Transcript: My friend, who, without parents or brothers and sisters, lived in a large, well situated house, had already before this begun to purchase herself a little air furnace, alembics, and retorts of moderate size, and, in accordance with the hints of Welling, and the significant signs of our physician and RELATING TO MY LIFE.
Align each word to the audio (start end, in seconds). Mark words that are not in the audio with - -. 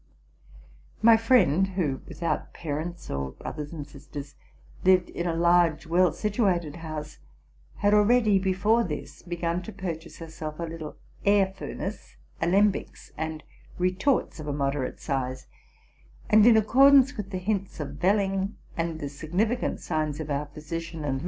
My 1.03 1.15
friend, 1.15 1.67
who, 1.75 2.01
without 2.07 2.55
parents 2.55 3.07
or 3.11 3.33
brothers 3.33 3.71
and 3.71 3.85
sisters, 3.85 4.33
lived 4.83 5.09
in 5.11 5.27
a 5.27 5.35
large, 5.35 5.85
well 5.85 6.11
situated 6.11 6.77
house, 6.77 7.19
had 7.75 7.93
already 7.93 8.39
before 8.39 8.83
this 8.83 9.21
begun 9.21 9.61
to 9.61 9.71
purchase 9.71 10.17
herself 10.17 10.59
a 10.59 10.63
little 10.63 10.95
air 11.23 11.53
furnace, 11.55 12.15
alembics, 12.41 13.11
and 13.15 13.43
retorts 13.77 14.39
of 14.39 14.47
moderate 14.55 14.99
size, 14.99 15.45
and, 16.31 16.47
in 16.47 16.57
accordance 16.57 17.15
with 17.15 17.29
the 17.29 17.37
hints 17.37 17.79
of 17.79 18.01
Welling, 18.01 18.55
and 18.75 18.99
the 18.99 19.07
significant 19.07 19.81
signs 19.81 20.19
of 20.19 20.31
our 20.31 20.47
physician 20.47 20.61
and 20.61 20.99
RELATING 20.99 21.03
TO 21.03 21.09
MY 21.11 21.17
LIFE. 21.17 21.19